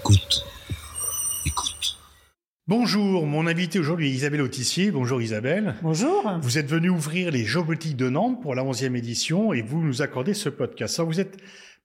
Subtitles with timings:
[0.00, 0.46] Écoute.
[1.44, 1.98] Écoute.
[2.66, 4.90] Bonjour, mon invité aujourd'hui est Isabelle Autissier.
[4.90, 5.74] Bonjour Isabelle.
[5.82, 6.38] Bonjour.
[6.40, 10.00] Vous êtes venue ouvrir les géopolitiques de Nantes pour la 11e édition et vous nous
[10.00, 10.98] accordez ce podcast.
[10.98, 11.36] Alors, vous êtes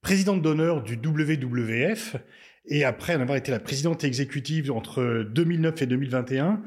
[0.02, 2.16] présidente d'honneur du WWF
[2.68, 6.62] et après en avoir été la présidente exécutive entre 2009 et 2021,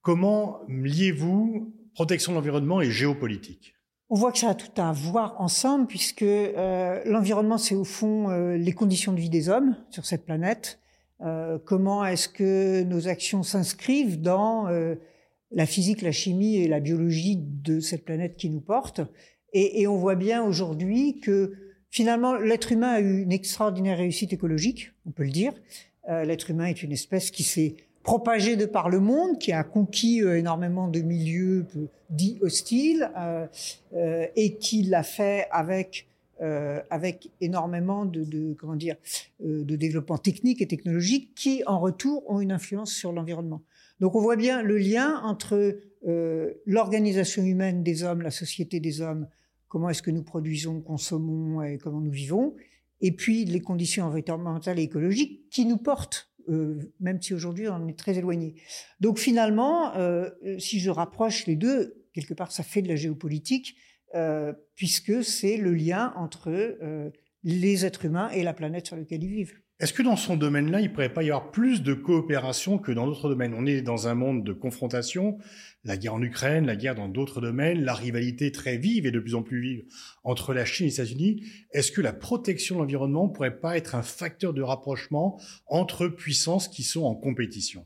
[0.00, 3.74] comment liez-vous protection de l'environnement et géopolitique?
[4.08, 8.30] On voit que ça a tout à voir ensemble puisque euh, l'environnement, c'est au fond
[8.30, 10.78] euh, les conditions de vie des hommes sur cette planète.
[11.22, 14.96] Euh, comment est-ce que nos actions s'inscrivent dans euh,
[15.52, 19.00] la physique, la chimie et la biologie de cette planète qui nous porte?
[19.52, 21.52] Et, on voit bien aujourd'hui que
[21.88, 25.52] finalement l'être humain a eu une extraordinaire réussite écologique, on peut le dire.
[26.08, 29.62] Euh, l'être humain est une espèce qui s'est propagée de par le monde, qui a
[29.62, 31.66] conquis énormément de milieux
[32.10, 33.10] dits hostiles
[34.36, 36.06] et qui l'a fait avec
[36.40, 38.96] euh, avec énormément de, de comment dire
[39.44, 43.62] euh, de développement technique et technologique qui en retour ont une influence sur l'environnement.
[44.00, 49.00] Donc on voit bien le lien entre euh, l'organisation humaine des hommes, la société des
[49.00, 49.28] hommes,
[49.68, 52.56] comment est-ce que nous produisons, consommons et comment nous vivons,
[53.00, 56.32] et puis les conditions environnementales et écologiques qui nous portent.
[57.00, 58.56] Même si aujourd'hui on en est très éloigné.
[59.00, 59.94] Donc finalement,
[60.58, 63.76] si je rapproche les deux, quelque part ça fait de la géopolitique,
[64.14, 67.10] euh, puisque c'est le lien entre euh,
[67.42, 69.54] les êtres humains et la planète sur laquelle ils vivent.
[69.80, 72.92] Est-ce que dans son domaine-là, il ne pourrait pas y avoir plus de coopération que
[72.92, 73.54] dans d'autres domaines?
[73.54, 75.38] On est dans un monde de confrontation,
[75.82, 79.18] la guerre en Ukraine, la guerre dans d'autres domaines, la rivalité très vive et de
[79.18, 79.84] plus en plus vive
[80.22, 81.44] entre la Chine et les États-Unis.
[81.72, 86.06] Est-ce que la protection de l'environnement ne pourrait pas être un facteur de rapprochement entre
[86.06, 87.82] puissances qui sont en compétition?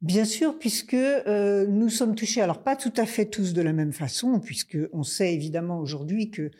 [0.00, 3.72] Bien sûr, puisque euh, nous sommes touchés, alors pas tout à fait tous de la
[3.72, 6.52] même façon, puisque on sait évidemment aujourd'hui que,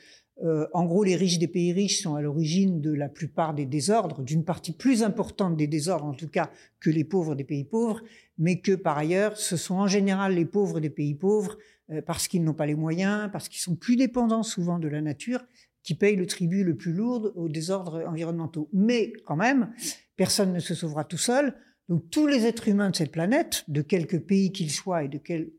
[0.43, 3.65] euh, en gros, les riches des pays riches sont à l'origine de la plupart des
[3.65, 6.51] désordres, d'une partie plus importante des désordres en tout cas
[6.81, 8.03] que les pauvres des pays pauvres,
[8.39, 11.59] mais que par ailleurs, ce sont en général les pauvres des pays pauvres
[11.91, 15.01] euh, parce qu'ils n'ont pas les moyens, parce qu'ils sont plus dépendants souvent de la
[15.01, 15.45] nature,
[15.85, 18.69] qui payent le tribut le plus lourd aux désordres environnementaux.
[18.73, 19.73] Mais quand même,
[20.17, 21.55] personne ne se sauvera tout seul.
[21.89, 25.19] Donc tous les êtres humains de cette planète, de quelque pays qu'ils soient et de
[25.19, 25.53] quelque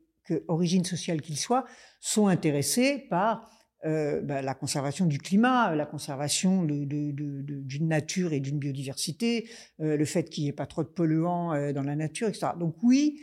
[0.47, 1.65] origine sociale qu'ils soient,
[1.99, 3.49] sont intéressés par
[3.85, 10.05] euh, bah, la conservation du climat, la conservation d'une nature et d'une biodiversité, euh, le
[10.05, 12.47] fait qu'il n'y ait pas trop de polluants euh, dans la nature, etc.
[12.59, 13.21] Donc oui,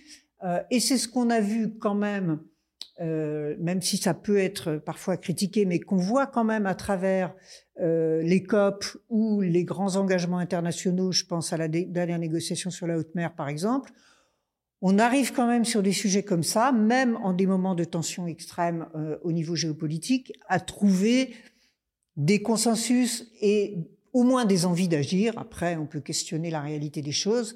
[0.71, 2.41] et c'est ce qu'on a vu quand même,
[3.01, 7.35] euh, même si ça peut être parfois critiqué, mais qu'on voit quand même à travers
[7.79, 12.87] euh, les COP ou les grands engagements internationaux, je pense à la dernière négociation sur
[12.87, 13.93] la haute mer par exemple,
[14.81, 18.27] on arrive quand même sur des sujets comme ça, même en des moments de tension
[18.27, 21.35] extrême euh, au niveau géopolitique, à trouver
[22.17, 23.77] des consensus et
[24.15, 25.35] au moins des envies d'agir.
[25.37, 27.55] Après, on peut questionner la réalité des choses,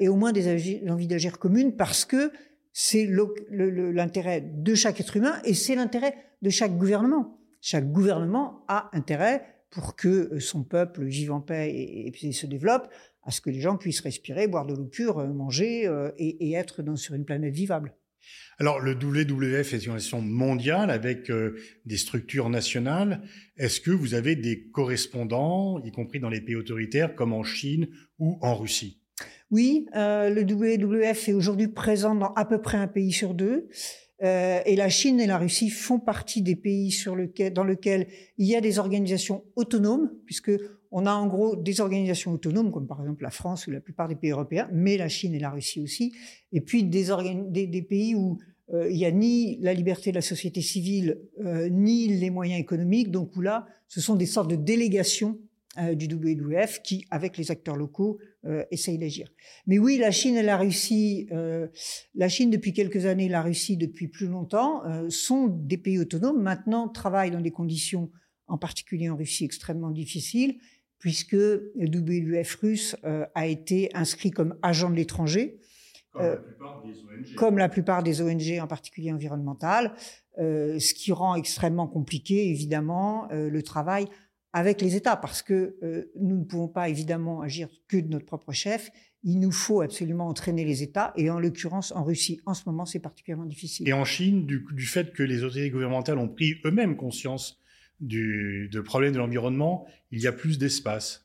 [0.00, 0.48] et au moins des
[0.90, 2.32] envies d'agir communes parce que
[2.72, 3.08] c'est
[3.50, 9.46] l'intérêt de chaque être humain et c'est l'intérêt de chaque gouvernement chaque gouvernement a intérêt
[9.70, 12.88] pour que euh, son peuple vive en paix et, se développe,
[13.22, 16.52] à ce que les gens puissent respirer, boire de l'eau pure, euh, manger euh, et,
[16.52, 17.94] être dans, sur une planète vivable.
[18.58, 21.32] Alors le WWF est une organisation mondiale avec
[21.84, 23.22] des structures nationales.
[23.56, 27.88] Est-ce que vous avez des correspondants, y compris dans les pays autoritaires comme en Chine
[28.20, 29.01] ou en Russie?
[29.52, 33.68] Oui, le WWF est aujourd'hui présent dans à peu près un pays sur deux.
[34.22, 38.06] Euh, et la Chine et la Russie font partie des pays sur lequel, dans lesquels
[38.38, 40.52] il y a des organisations autonomes, puisque
[40.92, 44.08] on a en gros des organisations autonomes, comme par exemple la France ou la plupart
[44.08, 46.12] des pays européens, mais la Chine et la Russie aussi,
[46.52, 47.06] et puis des,
[47.48, 48.38] des, des pays où
[48.72, 52.60] euh, il n'y a ni la liberté de la société civile, euh, ni les moyens
[52.60, 55.38] économiques, donc où là, ce sont des sortes de délégations
[55.78, 59.28] euh, du WWF qui, avec les acteurs locaux, euh, essayent d'agir.
[59.66, 61.68] Mais oui, la Chine et la Russie, euh,
[62.14, 66.42] la Chine depuis quelques années, la Russie depuis plus longtemps, euh, sont des pays autonomes.
[66.42, 68.10] Maintenant, travaillent dans des conditions,
[68.48, 70.58] en particulier en Russie, extrêmement difficiles,
[70.98, 75.58] puisque le WWF russe euh, a été inscrit comme agent de l'étranger.
[76.12, 77.34] Comme, la plupart des ONG.
[77.36, 79.94] Comme la plupart des ONG, en particulier environnementales,
[80.36, 84.08] ce qui rend extrêmement compliqué, évidemment, le travail
[84.52, 88.26] avec les États, parce que euh, nous ne pouvons pas évidemment agir que de notre
[88.26, 88.90] propre chef.
[89.24, 92.84] Il nous faut absolument entraîner les États, et en l'occurrence en Russie, en ce moment,
[92.84, 93.88] c'est particulièrement difficile.
[93.88, 97.60] Et en Chine, du, du, fait que les autorités gouvernementales ont pris eux-mêmes conscience
[98.00, 101.24] du problème de l'environnement, il y a plus d'espace.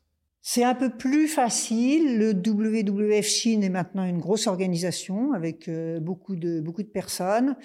[0.50, 2.18] C'est un peu plus facile.
[2.18, 7.58] Le WWF Chine est maintenant une grosse organisation avec euh, beaucoup de beaucoup de personnes,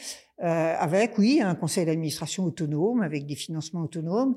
[0.43, 4.35] euh, avec oui un conseil d'administration autonome, avec des financements autonomes.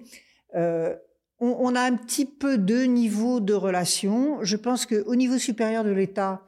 [0.53, 0.95] Euh,
[1.39, 4.43] on, a un petit peu deux niveaux de relations.
[4.43, 6.43] Je pense qu'au niveau supérieur de l'État,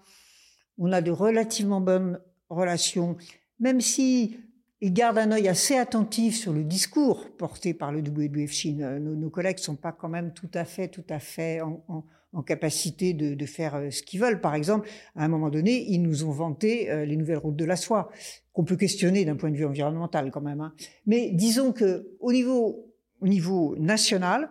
[0.78, 2.20] on a de relativement bonnes
[2.50, 3.18] relations,
[3.60, 4.38] même si
[4.80, 9.00] il garde un œil assez attentif sur le discours porté par le WWF Chine.
[9.00, 12.04] Nos, nos collègues sont pas quand même tout à fait, tout à fait en,
[12.46, 14.40] capacité de, faire euh, ce qu'ils veulent.
[14.40, 17.66] Par exemple, à un moment donné, ils nous ont vanté euh, les nouvelles routes de
[17.66, 18.12] la soie,
[18.54, 20.62] qu'on peut questionner d'un point de vue environnemental quand même.
[20.62, 20.72] Hein.
[21.08, 22.88] Mais disons que au niveau
[23.22, 24.50] au niveau national,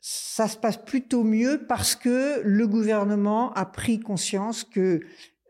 [0.00, 5.00] ça se passe plutôt mieux parce que le gouvernement a pris conscience que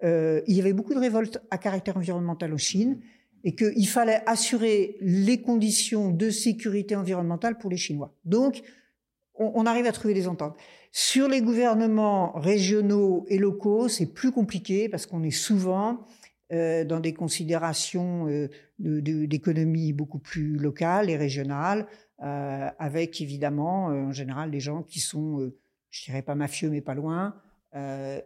[0.05, 3.00] euh, il y avait beaucoup de révoltes à caractère environnemental en Chine
[3.44, 8.14] et qu'il fallait assurer les conditions de sécurité environnementale pour les Chinois.
[8.25, 8.62] Donc,
[9.38, 10.56] on, arrive à trouver des ententes.
[10.90, 16.06] Sur les gouvernements régionaux et locaux, c'est plus compliqué parce qu'on est souvent
[16.52, 18.49] euh, dans des considérations euh,
[18.79, 25.00] d'économie beaucoup plus locales et régionales, euh, avec évidemment euh, en général des gens qui
[25.00, 25.56] sont, euh,
[25.91, 27.35] je dirais pas mafieux mais pas loin,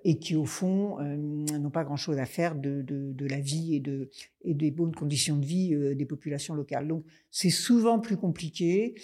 [0.04, 4.94] et qui au fond n'ont pas grand-chose à faire de, la vie et des bonnes
[4.94, 6.88] conditions de vie des populations locales.
[6.88, 8.94] Donc c'est souvent plus compliqué,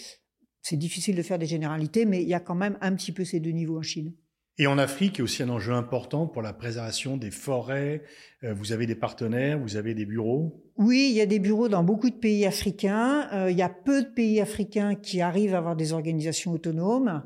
[0.62, 3.25] c'est difficile de faire des généralités, mais il y a quand même un petit peu
[3.25, 4.14] ces deux niveaux en Chine.
[4.60, 8.02] Et en Afrique, il y a aussi un enjeu important pour la préservation des forêts.
[8.43, 11.69] Euh, vous avez des partenaires, vous avez des bureaux Oui, il y a des bureaux
[11.69, 13.28] dans beaucoup de pays africains.
[13.32, 17.22] Euh, il y a peu de pays africains qui arrivent à avoir des organisations autonomes.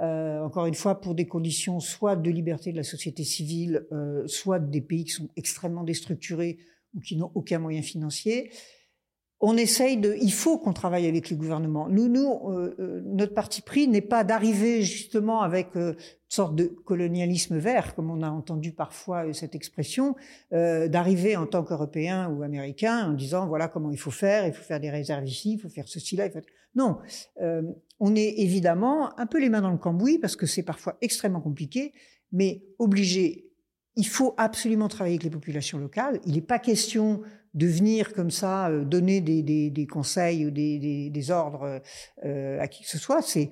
[0.00, 3.84] Euh, encore une fois, pour des conditions soit de liberté de la société civile,
[4.26, 6.58] soit des pays qui sont extrêmement déstructurés
[6.94, 8.50] ou qui n'ont aucun moyen financier
[9.42, 10.14] on essaye de.
[10.20, 11.88] Il faut qu'on travaille avec le gouvernement.
[11.88, 15.96] Nous, nous, euh, euh, notre parti pris n'est pas d'arriver justement avec euh, une
[16.28, 20.14] sorte de colonialisme vert, comme on a entendu parfois cette expression,
[20.52, 24.62] d'arriver en tant qu'Européen ou Américain en disant voilà comment il faut faire, il faut
[24.62, 26.26] faire des réserves ici, il faut faire ceci là.
[26.26, 26.38] Il faut...
[26.76, 26.98] Non,
[27.98, 31.40] on est évidemment un peu les mains dans le cambouis parce que c'est parfois extrêmement
[31.40, 31.92] compliqué,
[32.30, 33.50] mais obligé.
[33.96, 36.20] Il faut absolument travailler avec les populations locales.
[36.26, 37.22] Il n'est pas question
[37.54, 41.80] de venir comme ça euh, donner des, des, des conseils ou des, des ordres
[42.24, 43.22] euh, à qui que ce soit.
[43.22, 43.50] C'est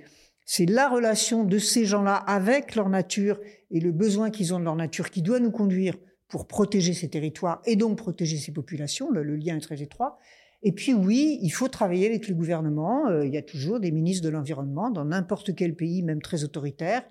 [0.50, 3.39] c'est la relation de ces gens-là avec leur nature
[3.71, 5.95] et le besoin qu'ils ont de leur nature qui doit nous conduire
[6.27, 9.11] pour protéger ces territoires et donc protéger ces populations.
[9.11, 10.19] Le, lien est très étroit.
[10.62, 13.09] Et puis oui, il faut travailler avec le gouvernement.
[13.09, 16.44] Euh, il y a toujours des ministres de l'environnement dans n'importe quel pays, même très
[16.44, 17.03] autoritaire,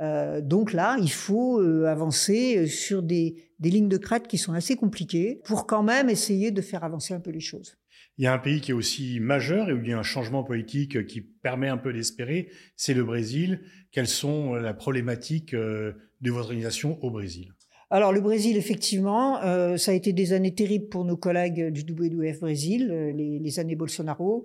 [0.00, 4.38] euh, donc là, il faut euh, avancer euh, sur des, des, lignes de crête qui
[4.38, 7.78] sont assez compliquées pour quand même essayer de faire avancer un peu les choses.
[8.18, 10.02] Il y a un pays qui est aussi majeur et où il y a un
[10.02, 13.60] changement politique qui permet un peu d'espérer, c'est le Brésil.
[13.92, 17.52] Quelles sont la problématique de votre organisation au Brésil?
[17.88, 21.82] Alors le Brésil, effectivement, euh, ça a été des années terribles pour nos collègues du
[21.82, 24.44] WWF Brésil, les, les années Bolsonaro.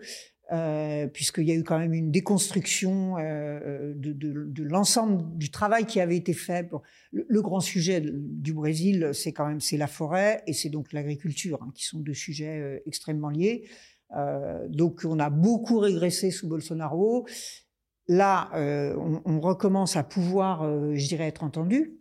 [0.52, 5.86] Euh, puisqu'il y a eu quand même une déconstruction euh, de, de, l'ensemble du travail
[5.86, 6.70] qui avait été fait.
[7.14, 11.60] Le, grand sujet du Brésil, c'est quand même c'est la forêt et c'est donc l'agriculture,
[11.62, 13.70] hein, qui sont deux sujets euh, extrêmement liés.
[14.18, 17.26] Euh, donc on a beaucoup régressé sous Bolsonaro.
[18.10, 18.50] Là,
[19.26, 21.98] on, recommence à pouvoir, je dirais, être entendu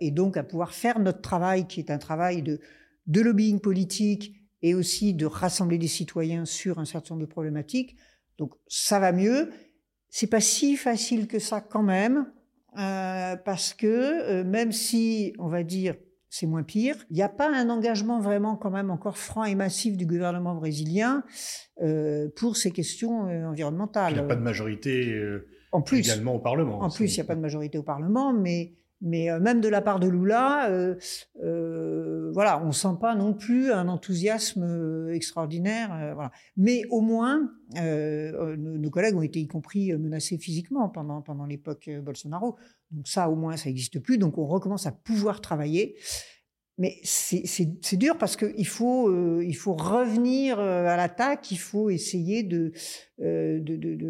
[0.00, 4.74] et donc à pouvoir faire notre travail, qui est un travail de lobbying politique et
[4.74, 7.96] aussi de rassembler des citoyens sur un certain nombre de problématiques.
[8.38, 9.50] Donc ça va mieux.
[10.08, 12.26] C'est pas si facile que ça quand même,
[12.78, 15.94] euh, parce que euh, même si on va dire
[16.28, 19.54] c'est moins pire, il n'y a pas un engagement vraiment quand même encore franc et
[19.54, 21.24] massif du gouvernement brésilien
[21.80, 24.12] euh, pour ces questions environnementales.
[24.12, 25.18] Il n'y a pas de majorité
[25.72, 26.82] en plus, également au Parlement.
[26.82, 29.68] En plus, il n'y a pas de majorité au Parlement, mais mais euh, même de
[29.68, 30.94] la part de Lula, euh,
[31.42, 36.30] euh, voilà, on sent pas non plus un enthousiasme euh, extraordinaire.
[36.56, 42.56] Mais au moins, nos, collègues ont été y compris menacés physiquement pendant pendant l'époque Bolsonaro.
[42.90, 44.18] Donc ça, au moins, ça n'existe plus.
[44.18, 45.96] Donc on recommence à pouvoir travailler.
[46.78, 49.10] Mais c'est dur parce qu'il faut,
[49.54, 52.72] faut revenir à l'attaque, il faut essayer de,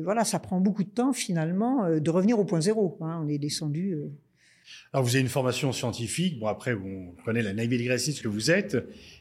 [0.02, 2.98] Voilà, ça prend beaucoup de temps finalement de revenir au point zéro.
[3.00, 3.96] Hein, on est descendu.
[4.92, 6.38] Alors, vous avez une formation scientifique.
[6.38, 8.76] Bon, après, on connaît la navigatrice que vous êtes.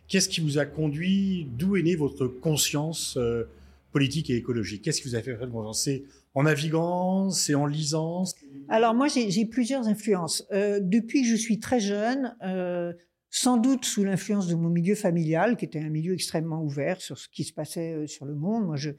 [0.08, 1.48] Qu'est-ce qui vous a conduit?
[1.58, 3.44] D'où est née votre conscience euh,
[3.92, 4.84] politique et écologique?
[4.84, 8.26] Qu'est-ce qui vous a fait vraiment C'est en naviguant C'est en lisant
[8.70, 10.46] Alors, moi, j'ai plusieurs influences.
[10.52, 12.94] Euh, depuis que je suis très jeune, euh,
[13.30, 17.18] sans doute sous l'influence de mon milieu familial, qui était un milieu extrêmement ouvert sur
[17.18, 18.66] ce qui se passait sur le monde.
[18.66, 18.92] Moi, je,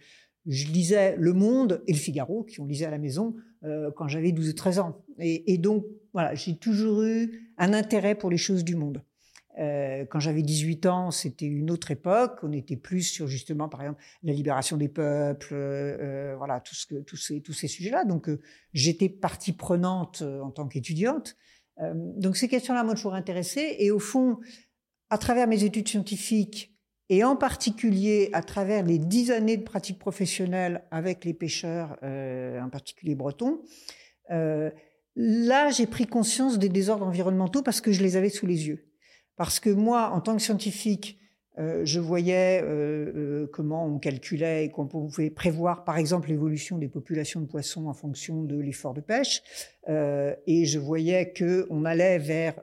[0.47, 3.35] je lisais Le Monde et Le Figaro, qui on lisait à la maison
[3.65, 5.05] euh, quand j'avais 12 ou 13 ans.
[5.19, 9.03] Et, et donc, voilà, j'ai toujours eu un intérêt pour les choses du monde.
[9.57, 12.39] quand j'avais 18 ans, c'était une autre époque.
[12.43, 15.55] On était plus sur justement, par exemple, la libération des peuples,
[16.37, 18.05] voilà, tout ce que, tous ces, tous ces sujets-là.
[18.05, 18.31] Donc,
[18.73, 21.37] j'étais partie prenante en tant qu'étudiante.
[21.95, 23.77] donc, ces questions-là m'ont toujours intéressée.
[23.79, 24.39] Et au fond,
[25.11, 26.76] à travers mes études scientifiques,
[27.09, 32.61] et en particulier à travers les dix années de pratique professionnelle avec les pêcheurs, euh,
[32.61, 33.61] en particulier bretons,
[34.31, 34.71] euh,
[35.15, 38.87] là j'ai pris conscience des désordres environnementaux parce que je les avais sous les yeux.
[39.37, 41.19] Parce que moi, en tant que scientifique,
[41.59, 42.65] euh, je voyais
[43.53, 47.95] comment on calculait et qu'on pouvait prévoir, par exemple, l'évolution des populations de poissons en
[47.95, 49.43] fonction de l'effort de pêche,
[49.89, 52.55] et je voyais que on allait vers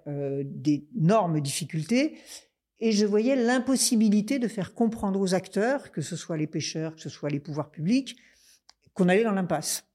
[0.43, 2.17] d'énormes difficultés
[2.83, 7.01] et je voyais l'impossibilité de faire comprendre aux acteurs, que ce soit les pêcheurs, que
[7.01, 8.17] ce soit les pouvoirs publics,
[8.93, 9.85] qu'on allait dans l'impasse.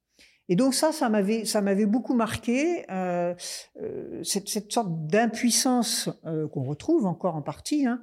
[0.48, 3.34] Et donc ça, ça m'avait, ça m'avait beaucoup marqué euh,
[3.82, 8.02] euh cette, sorte d'impuissance euh, qu'on retrouve encore en partie hein,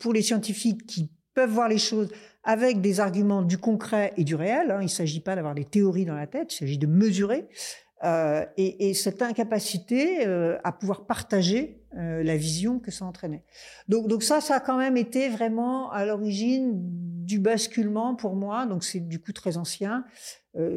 [0.00, 2.10] pour les scientifiques qui peuvent voir les choses
[2.42, 4.72] avec des arguments du concret et du réel.
[4.72, 4.78] Hein.
[4.80, 7.46] Il ne s'agit pas d'avoir des théories dans la tête, il s'agit de mesurer.
[8.02, 13.44] Euh, et, et, cette incapacité euh, à pouvoir partager euh, la vision que ça entraînait.
[13.88, 16.72] Donc, ça, ça a quand même été vraiment à l'origine
[17.26, 20.04] du basculement pour moi, donc c'est du coup très ancien,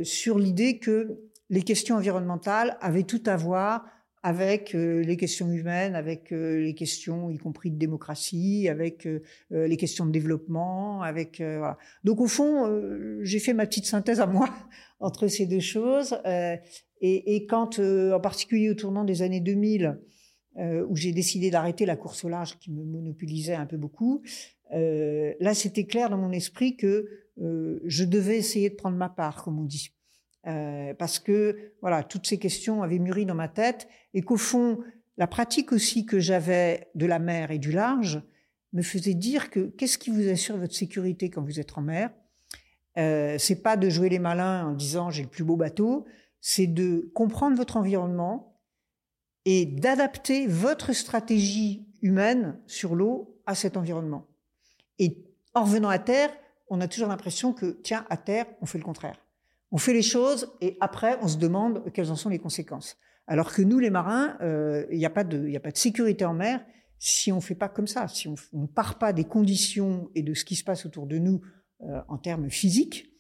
[0.03, 3.86] sur l'idée que les questions environnementales avaient tout à voir
[4.22, 9.08] avec les questions humaines, avec les questions y compris de démocratie, avec
[9.50, 11.42] les questions de développement, avec.
[12.03, 14.48] Donc au fond, j'ai fait ma petite synthèse à moi
[15.00, 16.15] entre ces deux choses.
[17.05, 20.00] Et, quand, en particulier au tournant des années 2000,
[20.57, 24.22] euh, où j'ai décidé d'arrêter la course au large qui me monopolisait un peu beaucoup,
[24.74, 27.07] euh, là c'était clair dans mon esprit que
[27.41, 29.91] euh, je devais essayer de prendre ma part, comme on dit.
[30.45, 34.79] Euh, parce que voilà, toutes ces questions avaient mûri dans ma tête et qu'au fond,
[35.17, 38.22] la pratique aussi que j'avais de la mer et du large
[38.74, 42.12] me faisait dire que qu'est-ce qui vous assure votre sécurité quand vous êtes en mer?
[42.98, 46.05] Euh, C'est pas de jouer les malins en disant j'ai le plus beau bateau,
[46.45, 48.53] c'est de comprendre votre environnement,
[49.45, 54.27] et d'adapter votre stratégie humaine sur l'eau à cet environnement.
[55.00, 56.29] Et en revenant à terre,
[56.69, 59.19] on a toujours l'impression que, tiens, à terre, on fait le contraire.
[59.71, 62.97] On fait les choses et après, on se demande quelles en sont les conséquences.
[63.27, 66.25] Alors que nous, les marins, euh, il n'y a, pas de, a pas de sécurité
[66.25, 66.63] en mer
[67.00, 70.23] si on ne fait pas comme ça, si on ne part pas des conditions et
[70.23, 71.41] de ce qui se passe autour de nous
[71.81, 73.12] euh, en termes physiques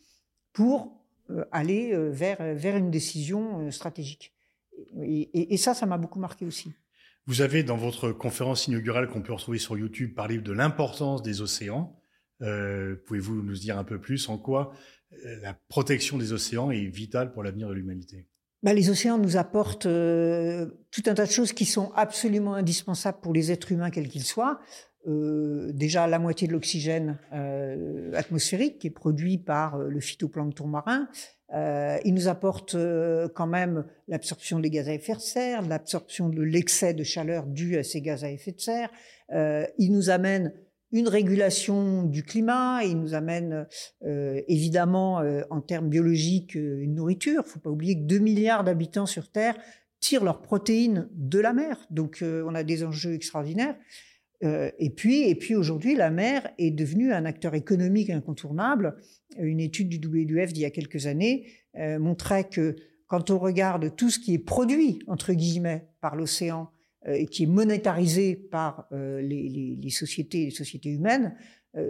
[0.53, 1.02] pour
[1.51, 4.33] aller vers, vers une décision stratégique.
[5.01, 6.71] Et, ça, ça m'a beaucoup marqué aussi.
[7.25, 11.41] Vous avez dans votre conférence inaugurale qu'on peut retrouver sur YouTube parlé de l'importance des
[11.41, 11.99] océans.
[12.41, 14.73] Euh, pouvez-vous nous dire un peu plus en quoi
[15.13, 18.27] euh, la protection des océans est vitale pour l'avenir de l'humanité?
[18.63, 23.19] Bah, les océans nous apportent euh, tout un tas de choses qui sont absolument indispensables
[23.21, 24.59] pour les êtres humains, quels qu'ils soient.
[25.05, 27.19] déjà, la moitié de l'oxygène
[28.13, 31.09] atmosphérique qui est produit par le phytoplancton marin,
[31.53, 36.29] euh, il nous apporte euh, quand même l'absorption des gaz à effet de serre, l'absorption
[36.29, 38.89] de l'excès de chaleur dû à ces gaz à effet de serre.
[39.31, 40.51] Euh, il nous amène
[40.93, 43.67] une régulation du climat, il nous amène
[44.05, 47.43] euh, évidemment euh, en termes biologiques une nourriture.
[47.45, 49.57] Il faut pas oublier que 2 milliards d'habitants sur Terre
[49.99, 53.75] tirent leurs protéines de la mer, donc on a des enjeux extraordinaires.
[54.43, 58.97] Euh, et puis, et puis aujourd'hui, la mer est devenue un acteur économique incontournable.
[59.37, 61.47] Une étude du WWF d'il y a quelques années
[61.77, 62.75] euh, montrait que
[63.07, 66.72] quand on regarde tout ce qui est produit, entre guillemets, par l'océan euh,
[67.05, 71.35] et qui est monétarisé par les, les, sociétés, les sociétés humaines,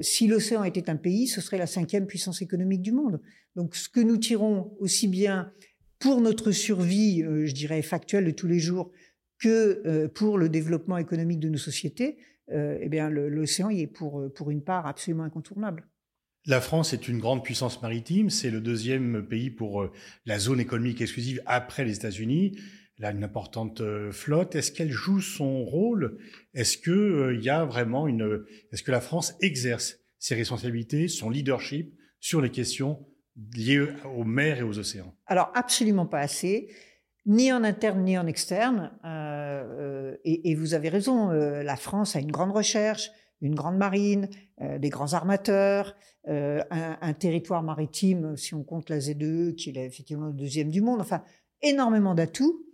[0.01, 3.21] si l'océan était un pays, ce serait la cinquième puissance économique du monde.
[3.55, 5.51] Donc ce que nous tirons aussi bien
[5.99, 8.91] pour notre survie, je dirais, factuelle de tous les jours,
[9.39, 12.17] que pour le développement économique de nos sociétés,
[12.51, 15.87] euh, eh bien l'océan y est pour, euh, pour une part absolument incontournable.
[16.45, 19.91] La France est une grande puissance maritime, c'est le deuxième pays pour euh,
[20.25, 22.57] la zone économique exclusive après les États-Unis.
[22.99, 23.81] Elle a une importante
[24.11, 24.55] flotte.
[24.55, 26.19] Est-ce qu'elle joue son rôle?
[26.53, 31.29] Est-ce que il y a vraiment une Est-ce que la France exerce ses responsabilités, son
[31.29, 33.05] leadership sur les questions
[33.55, 35.15] liées aux mers et aux océans?
[35.25, 36.69] Alors absolument pas assez
[37.25, 38.91] ni en interne ni en externe.
[39.05, 39.53] Euh,
[40.13, 44.29] euh, et, vous avez raison, euh, la France a une grande recherche, une grande marine,
[44.61, 45.95] euh, des grands armateurs,
[46.27, 50.69] euh, un, un, territoire maritime, si on compte la Z2, qui est effectivement le deuxième
[50.69, 51.23] du monde, enfin,
[51.61, 52.65] énormément d'atouts.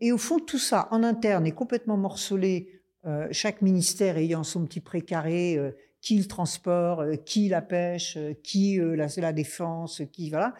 [0.00, 2.82] Et au fond, tout ça en interne est complètement morcelé,
[3.30, 5.58] chaque ministère ayant son petit précaré,
[6.00, 10.54] qui le transport, qui la pêche, qui la, la défense, qui voilà.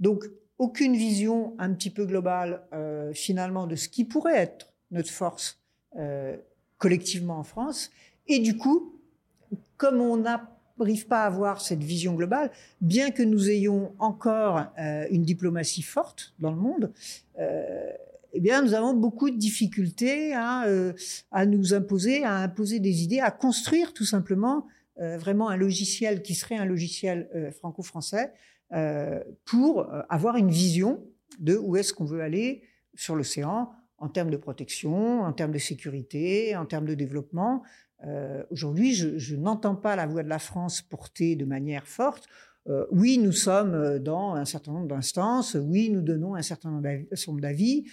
[0.00, 0.24] Donc
[0.58, 5.60] aucune vision un petit peu globale euh, finalement de ce qui pourrait être notre force
[5.96, 6.36] euh,
[6.78, 7.90] collectivement en France.
[8.26, 9.00] Et du coup,
[9.76, 12.50] comme on n'arrive pas à avoir cette vision globale,
[12.80, 16.92] bien que nous ayons encore euh, une diplomatie forte dans le monde,
[17.38, 17.92] euh,
[18.32, 20.92] eh bien, nous avons beaucoup de difficultés à, euh,
[21.30, 24.66] à nous imposer, à imposer des idées, à construire tout simplement
[25.00, 28.32] euh, vraiment un logiciel qui serait un logiciel euh, franco-français
[29.46, 31.02] pour avoir une vision
[31.38, 35.58] de où est-ce qu'on veut aller sur l'océan en termes de protection, en termes de
[35.58, 37.62] sécurité, en termes de développement.
[38.50, 42.28] Aujourd'hui, je, je n'entends pas la voix de la France portée de manière forte.
[42.68, 47.40] Euh, oui, nous sommes dans un certain nombre d'instances, oui, nous donnons un certain nombre
[47.40, 47.84] d'avis,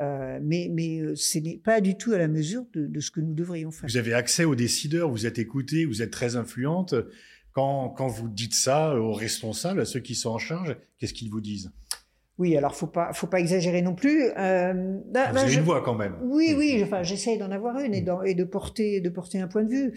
[0.00, 3.20] euh, mais, mais ce n'est pas du tout à la mesure de, de, ce que
[3.20, 3.88] nous devrions faire.
[3.88, 6.94] Vous avez accès aux décideurs, vous êtes écouté, vous êtes très influente.
[7.52, 11.30] Quand, quand vous dites ça aux responsables, à ceux qui sont en charge, qu'est-ce qu'ils
[11.30, 11.70] vous disent?
[12.36, 14.24] Oui, alors faut pas, faut pas exagérer non plus.
[14.36, 16.16] Euh, bah, vous avez je, une voix quand même.
[16.22, 16.80] Oui, oui.
[16.82, 18.26] Enfin, j'essaye d'en avoir une et, mm.
[18.26, 19.94] et, de porter, de porter un point de vue.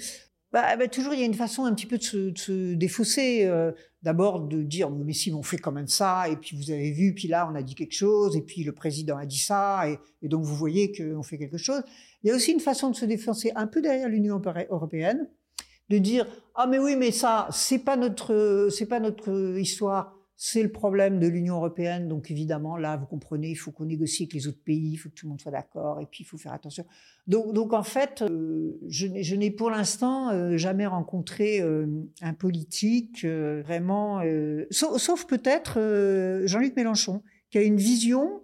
[0.52, 2.74] Bah, bah, toujours, il y a une façon un petit peu de se, de se
[2.74, 3.46] défausser.
[3.46, 3.72] Euh,
[4.04, 7.14] D'abord de dire, mais si on fait quand même ça, et puis vous avez vu,
[7.16, 9.98] puis là on a dit quelque chose, et puis le président a dit ça, et,
[10.22, 11.82] et donc vous voyez qu'on fait quelque chose.
[12.24, 14.40] Il y a aussi une façon de se défoncer un peu derrière l'Union
[14.70, 15.28] européenne,
[15.90, 20.62] de dire, ah mais oui, mais ça, c'est pas notre, c'est pas notre histoire, c'est
[20.62, 22.08] le problème de l'Union européenne.
[22.08, 25.10] Donc évidemment, là, vous comprenez, il faut qu'on négocie avec les autres pays, il faut
[25.10, 26.86] que tout le monde soit d'accord, et puis il faut faire attention.
[27.26, 31.88] Donc, en fait, euh, je n'ai pour l'instant euh, jamais rencontré euh,
[32.22, 34.22] un politique vraiment,
[34.70, 38.42] sauf, sauf peut-être Jean-Luc Mélenchon, qui a une vision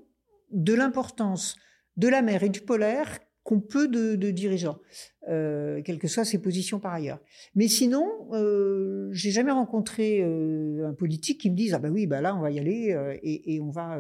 [0.52, 1.56] de l'importance
[1.98, 4.80] de la mer et du polaire qu'on peut de, dirigeants,
[5.28, 7.20] euh, quelles que soient ses positions par ailleurs.
[7.56, 12.08] Mais sinon, euh, j'ai jamais rencontré euh, un politique qui me dise ah ben oui
[12.08, 14.00] bah là on va y aller euh, et, on va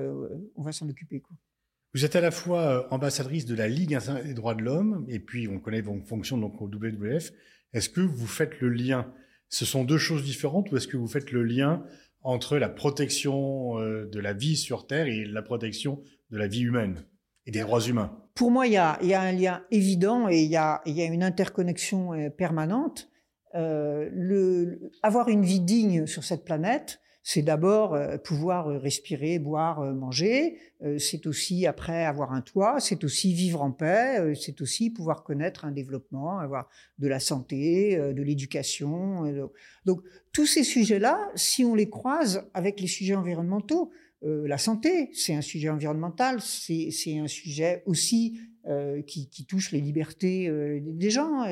[0.56, 1.22] on va s'en occuper.
[1.94, 5.48] Vous êtes à la fois ambassadrice de la Ligue des droits de l'homme et puis
[5.48, 7.32] on connaît vos fonctions donc au WWF.
[7.74, 9.14] Est-ce que vous faites le lien
[9.50, 11.86] Ce sont deux choses différentes ou est-ce que vous faites le lien
[12.22, 16.01] entre la protection de la vie sur Terre et la protection
[16.32, 17.03] de la vie humaine?
[17.46, 20.42] Et des droits humains pour moi, il y a, y a, un lien évident et
[20.42, 23.10] il y a, y a, une interconnexion euh, permanente.
[23.56, 29.82] Euh, le, avoir une vie digne sur cette planète, c'est d'abord euh, pouvoir respirer, boire,
[29.94, 30.58] manger.
[30.98, 32.79] c'est aussi après avoir un toit.
[32.79, 34.34] C'est aussi vivre en paix.
[34.34, 39.51] c'est aussi pouvoir connaître un développement, avoir de la santé, de l'éducation.
[39.86, 40.01] donc
[40.34, 43.92] tous ces sujets-là, si on les croise avec les sujets environnementaux,
[44.25, 49.81] euh, la santé, c'est un sujet environnemental, c'est un sujet aussi euh, qui, touche les
[49.81, 51.46] libertés euh, des gens.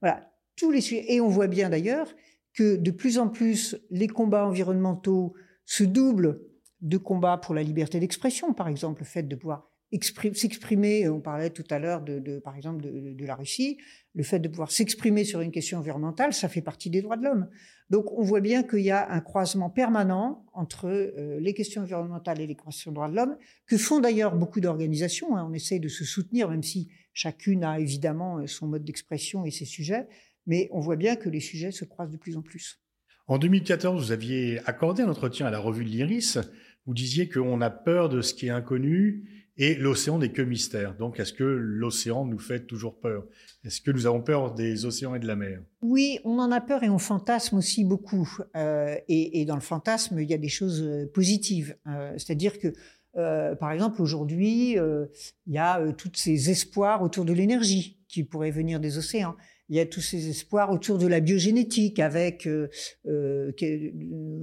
[0.00, 1.14] Voilà, tous les sujets.
[1.14, 2.14] Et on voit bien d'ailleurs
[2.52, 6.42] que de plus en plus les combats environnementaux se doublent
[6.80, 11.50] de combats pour la liberté d'expression, par exemple, le fait de pouvoir s'exprimer, on parlait
[11.50, 13.78] tout à l'heure de, par exemple de, la Russie,
[14.14, 17.24] le fait de pouvoir s'exprimer sur une question environnementale, ça fait partie des droits de
[17.24, 17.48] l'homme.
[17.90, 22.40] Donc on voit bien qu'il y a un croisement permanent entre euh, les questions environnementales
[22.40, 25.36] et les questions des droits de l'homme, que font d'ailleurs beaucoup d'organisations.
[25.36, 25.46] Hein.
[25.50, 29.50] On essaye de se soutenir, même si chacune a évidemment euh, son mode d'expression et
[29.50, 30.06] ses sujets,
[30.46, 32.80] mais on voit bien que les sujets se croisent de plus en plus.
[33.26, 36.38] En 2014, vous aviez accordé un entretien à la revue de l'Iris.
[36.86, 40.96] Vous disiez qu'on a peur de ce qui est inconnu et l'océan n'est que mystère.
[40.96, 43.26] Donc, est-ce que l'océan nous fait toujours peur?
[43.62, 45.60] Est-ce que nous avons peur des océans et de la mer?
[45.82, 48.26] Oui, on en a peur et on fantasme aussi beaucoup.
[48.56, 51.76] Euh, et, dans le fantasme, il y a des choses euh, positives.
[51.86, 52.72] Euh, C'est-à-dire que,
[53.12, 58.80] par exemple, aujourd'hui, il y a tous ces espoirs autour de l'énergie qui pourraient venir
[58.80, 59.36] des océans
[59.70, 62.68] il y a tous ces espoirs autour de la biogénétique avec euh,
[63.06, 63.52] euh,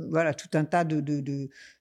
[0.10, 1.04] voilà tout un tas de,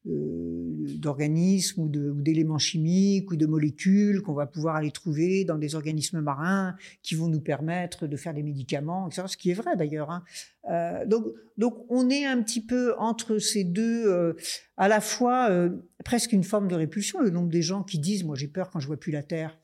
[0.07, 5.77] euh, d'organismes ou, d'éléments chimiques ou de molécules qu'on va pouvoir aller trouver dans des
[5.77, 9.23] organismes marins qui vont nous permettre de faire des médicaments, etc.
[9.29, 10.11] Ce qui est vrai d'ailleurs.
[10.11, 10.25] Hein.
[10.71, 14.35] Euh, donc, donc on est un petit peu entre ces deux, euh,
[14.77, 15.71] à la fois euh,
[16.05, 17.21] presque une forme de répulsion.
[17.21, 19.59] Le nombre des gens qui disent, moi j'ai peur quand je vois plus la Terre.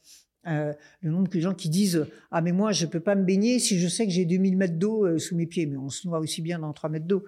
[0.48, 3.60] Euh, le nombre de gens qui disent ah mais moi je peux pas me baigner
[3.60, 6.08] si je sais que j'ai 2000 mètres d'eau euh, sous mes pieds mais on se
[6.08, 7.22] noie aussi bien dans 3 mètres d'eau.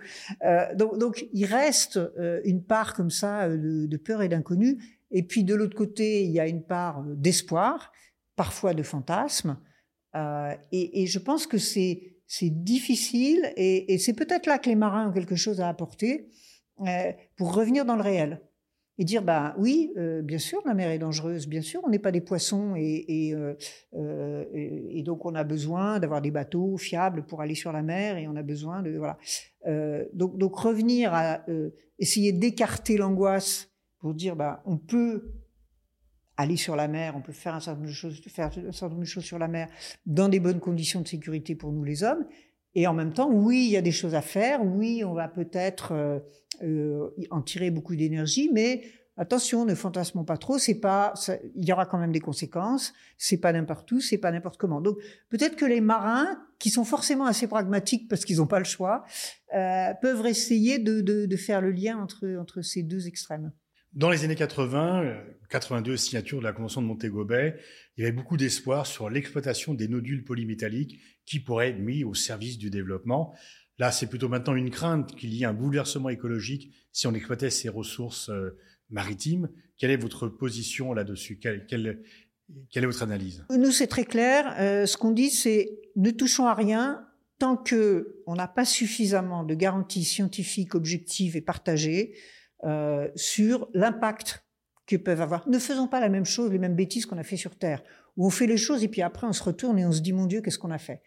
[0.44, 2.00] Euh, donc, il reste
[2.44, 4.82] une part comme ça de, peur et d'inconnu.
[5.12, 7.92] Et puis de l'autre côté il y a une part d'espoir
[8.34, 9.58] parfois de fantasme.
[10.72, 15.12] Et, je pense que c'est c'est difficile et c'est peut-être là que les marins ont
[15.12, 16.28] quelque chose à apporter
[17.36, 18.40] pour revenir dans le réel
[18.98, 21.98] et dire bah oui, euh, bien sûr, la mer est dangereuse, bien sûr, on n'est
[21.98, 23.54] pas des poissons et, et, euh,
[23.94, 28.16] euh, et, donc on a besoin d'avoir des bateaux fiables pour aller sur la mer
[28.16, 29.18] et on a besoin de voilà.
[30.12, 31.44] Donc, donc revenir à
[31.98, 35.32] essayer d'écarter l'angoisse pour dire bah on peut
[36.36, 38.88] aller sur la mer, on peut faire un certain nombre de choses, faire un certain
[38.88, 39.68] nombre de choses sur la mer
[40.04, 42.26] dans des bonnes conditions de sécurité pour nous les hommes.
[42.74, 44.64] Et en même temps, oui, il y a des choses à faire.
[44.64, 46.18] Oui, on va peut-être euh,
[46.62, 48.82] euh, en tirer beaucoup d'énergie, mais
[49.16, 50.58] attention, ne fantasmons pas trop.
[50.58, 52.92] C'est pas, ça, il y aura quand même des conséquences.
[53.16, 54.80] C'est pas n'importe où, c'est pas n'importe comment.
[54.80, 54.96] Donc
[55.28, 59.04] peut-être que les marins, qui sont forcément assez pragmatiques parce qu'ils n'ont pas le choix,
[59.54, 63.52] euh, peuvent essayer de, de, de, faire le lien entre entre ces deux extrêmes.
[63.94, 65.14] Dans les années 80,
[65.50, 67.54] 82, euh, signature de la Convention de Montego Bay,
[67.96, 72.12] il y avait beaucoup d'espoir sur l'exploitation des nodules polymétalliques qui pourraient être mis au
[72.12, 73.34] service du développement.
[73.78, 77.50] Là, c'est plutôt maintenant une crainte qu'il y ait un bouleversement écologique si on exploitait
[77.50, 78.58] ces ressources euh,
[78.90, 79.48] maritimes.
[79.78, 81.38] Quelle est votre position là-dessus?
[81.38, 82.00] Quelle,
[82.74, 83.44] est votre analyse?
[83.50, 84.56] Nous, c'est très clair.
[84.58, 87.06] Euh, ce qu'on dit, c'est ne touchons à rien
[87.38, 92.14] tant que on n'a pas suffisamment de garanties scientifiques objectives et partagées
[92.64, 94.42] euh, sur l'impact
[94.86, 95.46] que peuvent avoir.
[95.46, 97.82] Ne faisons pas la même chose, les mêmes bêtises qu'on a fait sur Terre,
[98.16, 100.14] où on fait les choses et puis après on se retourne et on se dit
[100.14, 101.02] mon Dieu, qu'est-ce qu'on a fait?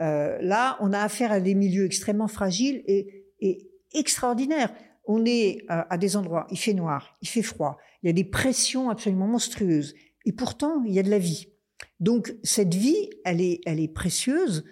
[0.00, 3.24] Euh, Là, on a affaire à des milieux extrêmement fragiles et,
[3.94, 4.70] extraordinaires.
[5.06, 8.12] On est euh, à des endroits, il fait noir, il fait froid, il y a
[8.12, 9.94] des pressions absolument monstrueuses,
[10.26, 11.54] et pourtant il y a de la vie.
[12.00, 14.64] Donc cette vie, elle est, elle est précieuse.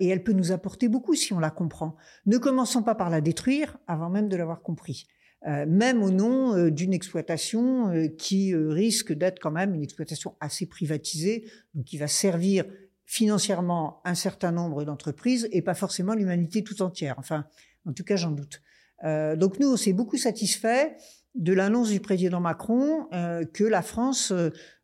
[0.00, 1.94] Et elle peut nous apporter beaucoup si on la comprend.
[2.24, 5.06] Ne commençons pas par la détruire avant même de l'avoir compris.
[5.46, 10.34] Euh, même au nom euh, d'une exploitation euh, qui risque d'être quand même une exploitation
[10.40, 12.64] assez privatisée, donc qui va servir
[13.04, 17.14] financièrement un certain nombre d'entreprises et pas forcément l'humanité tout entière.
[17.18, 17.46] Enfin,
[17.86, 18.60] en tout cas, j'en doute.
[19.02, 20.96] donc nous, on s'est beaucoup satisfait
[21.34, 23.08] de l'annonce du président Macron
[23.54, 24.30] que la France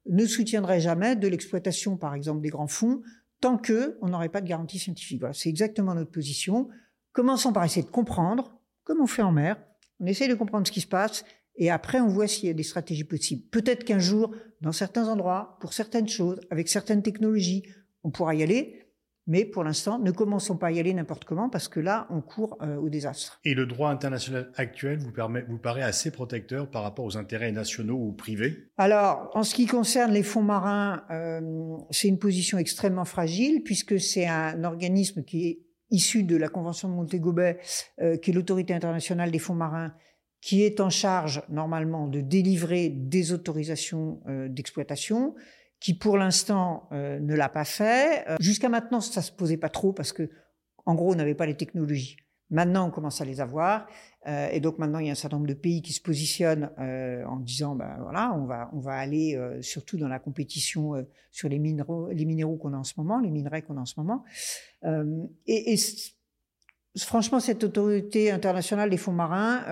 [0.07, 3.03] ne soutiendrait jamais de l'exploitation, par exemple, des grands fonds
[3.43, 5.21] tant que on n'aurait pas de garantie scientifique.
[5.21, 6.69] Voilà, c'est exactement notre position.
[7.13, 9.59] Commençons par essayer de comprendre, comme on fait en mer,
[10.01, 11.25] on essaie de comprendre ce qui se passe
[11.57, 13.43] et après on voit s'il y a des stratégies possibles.
[13.51, 17.65] Peut-être qu'un jour, dans certains endroits, pour certaines choses, avec certaines technologies,
[18.03, 18.81] on pourra y aller.
[19.27, 22.21] Mais pour l'instant, ne commençons pas à y aller n'importe comment parce que là, on
[22.21, 23.41] court euh, au désastre.
[23.45, 27.51] Et le droit international actuel vous, permet, vous paraît assez protecteur par rapport aux intérêts
[27.51, 28.69] nationaux ou privés?
[28.77, 31.41] Alors, en ce qui concerne les fonds marins, euh,
[31.91, 35.61] c'est une position extrêmement fragile puisque c'est un organisme qui est
[35.95, 37.59] issu de la Convention de Montego Bay,
[38.01, 39.95] euh, qui est l'autorité internationale des fonds marins,
[40.41, 45.35] qui est en charge normalement de délivrer des autorisations euh, d'exploitation,
[45.81, 48.25] qui pour l'instant euh, ne l'a pas fait.
[48.41, 50.31] Jusqu'à maintenant, ça se posait pas trop parce que,
[50.85, 52.17] en gros, on n'avait pas les technologies.
[52.51, 53.87] Maintenant, on commence à les avoir,
[54.27, 56.71] euh, et donc maintenant, il y a un certain nombre de pays qui se positionnent
[56.79, 61.07] euh, en disant, ben voilà, on va on va aller euh, surtout dans la compétition
[61.31, 63.87] sur les minéraux, les minéraux qu'on a en ce moment, les minerais qu'on a en
[63.87, 64.25] ce moment.
[65.47, 65.77] Et
[66.99, 69.63] franchement, cette autorité internationale des fonds marins,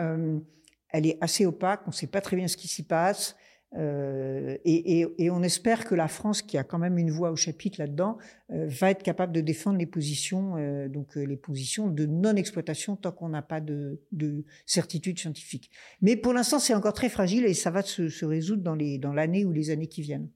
[0.88, 1.82] elle est assez opaque.
[1.86, 3.36] On ne sait pas très bien ce qui s'y passe.
[3.74, 7.80] Euh, et, on espère que la France, qui a quand même une voix au chapitre
[7.80, 8.18] là-dedans,
[8.50, 13.12] euh, va être capable de défendre les positions, euh, donc les positions de non-exploitation tant
[13.12, 15.70] qu'on n'a pas de, de, certitude scientifique.
[16.02, 19.44] Mais pour l'instant, c'est encore très fragile et ça va se, résoudre dans dans l'année
[19.44, 20.28] ou les années qui viennent.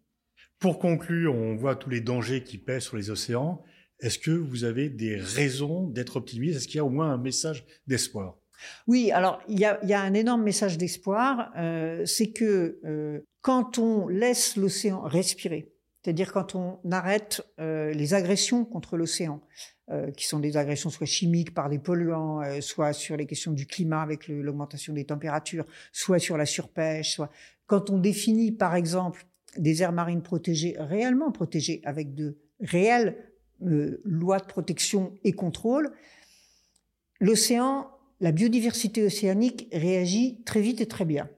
[0.59, 3.62] Pour conclure, on voit tous les dangers qui pèsent sur les océans.
[4.01, 6.57] Est-ce que vous avez des raisons d'être optimiste?
[6.57, 8.38] Est-ce qu'il y a au moins un message d'espoir?
[8.87, 14.09] Oui, alors il y a, un énorme message d'espoir, euh, c'est que euh, quand on
[14.09, 19.40] laisse l'océan respirer, c'est-à-dire quand on arrête euh, les agressions contre l'océan,
[20.16, 24.03] qui sont des agressions soit chimiques par des polluants, soit sur les questions du climat
[24.03, 27.31] avec l'augmentation des températures, soit sur la surpêche, soit
[27.69, 33.16] quand on définit par exemple des aires marines protégées, réellement protégées, avec de réelles
[33.61, 35.92] lois de protection et contrôle,
[37.21, 37.88] l'océan
[38.21, 41.29] la biodiversité océanique réagit très vite et très bien.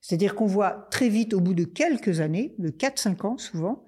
[0.00, 3.84] C'est-à-dire qu'on voit très vite, au bout de quelques années, de 4-5 ans souvent,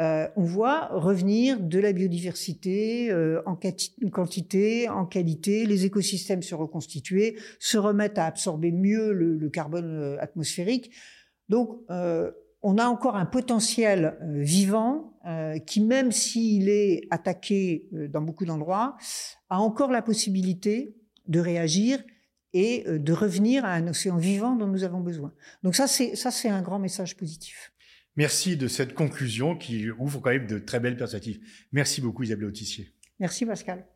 [0.00, 3.58] euh, on voit revenir de la biodiversité euh, en
[4.12, 10.16] quantité, en qualité, les écosystèmes se reconstituer, se remettent à absorber mieux le, carbone euh,
[10.20, 10.92] atmosphérique.
[11.48, 11.80] Donc,
[12.60, 15.18] on a encore un potentiel vivant
[15.66, 18.98] qui, même s'il est attaqué dans beaucoup d'endroits,
[19.48, 20.94] a encore la possibilité
[21.28, 22.02] de réagir
[22.52, 25.32] et euh, de revenir à un océan vivant dont nous avons besoin.
[25.62, 27.72] Donc ça, c'est ça, c'est un grand message positif.
[28.16, 31.40] Merci de cette conclusion qui ouvre quand même de très belles perspectives.
[31.72, 32.92] Merci beaucoup Isabelle Autissier.
[33.20, 33.86] Merci Pascal.